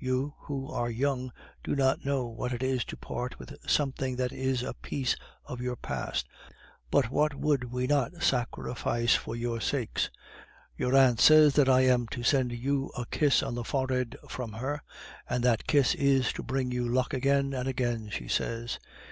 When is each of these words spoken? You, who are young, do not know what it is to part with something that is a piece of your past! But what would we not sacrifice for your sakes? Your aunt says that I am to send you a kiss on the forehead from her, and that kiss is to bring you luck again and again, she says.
You, 0.00 0.34
who 0.40 0.68
are 0.68 0.90
young, 0.90 1.30
do 1.62 1.76
not 1.76 2.04
know 2.04 2.26
what 2.26 2.52
it 2.52 2.60
is 2.60 2.84
to 2.86 2.96
part 2.96 3.38
with 3.38 3.54
something 3.70 4.16
that 4.16 4.32
is 4.32 4.64
a 4.64 4.74
piece 4.74 5.14
of 5.44 5.60
your 5.60 5.76
past! 5.76 6.26
But 6.90 7.08
what 7.08 7.34
would 7.36 7.70
we 7.70 7.86
not 7.86 8.20
sacrifice 8.20 9.14
for 9.14 9.36
your 9.36 9.60
sakes? 9.60 10.10
Your 10.76 10.96
aunt 10.96 11.20
says 11.20 11.54
that 11.54 11.68
I 11.68 11.82
am 11.82 12.08
to 12.08 12.24
send 12.24 12.50
you 12.50 12.90
a 12.98 13.06
kiss 13.06 13.44
on 13.44 13.54
the 13.54 13.62
forehead 13.62 14.16
from 14.28 14.54
her, 14.54 14.82
and 15.30 15.44
that 15.44 15.68
kiss 15.68 15.94
is 15.94 16.32
to 16.32 16.42
bring 16.42 16.72
you 16.72 16.88
luck 16.88 17.14
again 17.14 17.54
and 17.54 17.68
again, 17.68 18.10
she 18.12 18.26
says. 18.26 18.80